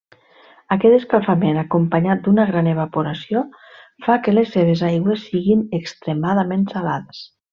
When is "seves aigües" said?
4.57-5.29